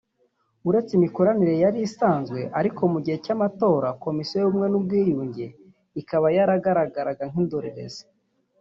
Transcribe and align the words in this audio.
uretse 0.69 0.91
imikoranire 0.95 1.53
yari 1.63 1.79
isanzwe 1.87 2.39
ariko 2.59 2.81
mu 2.93 2.99
gihe 3.05 3.17
cy’amatora 3.25 3.87
Komisiyo 4.03 4.37
y’Ubumwe 4.39 4.67
n’Ubwiyunge 4.69 5.45
ikaba 6.01 6.27
yagaragaraga 6.37 7.23
nk’indorerezi 7.31 8.03